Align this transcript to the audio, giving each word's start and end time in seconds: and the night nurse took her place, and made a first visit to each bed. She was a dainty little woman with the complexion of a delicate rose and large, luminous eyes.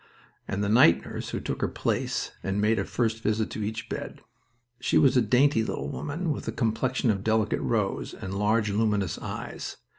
and 0.47 0.63
the 0.63 0.67
night 0.67 1.05
nurse 1.05 1.29
took 1.45 1.61
her 1.61 1.67
place, 1.67 2.31
and 2.41 2.59
made 2.59 2.79
a 2.79 2.83
first 2.83 3.21
visit 3.21 3.51
to 3.51 3.61
each 3.63 3.87
bed. 3.87 4.19
She 4.79 4.97
was 4.97 5.15
a 5.15 5.21
dainty 5.21 5.63
little 5.63 5.89
woman 5.89 6.31
with 6.31 6.45
the 6.45 6.51
complexion 6.51 7.11
of 7.11 7.19
a 7.19 7.21
delicate 7.21 7.61
rose 7.61 8.15
and 8.15 8.33
large, 8.33 8.71
luminous 8.71 9.19
eyes. 9.19 9.77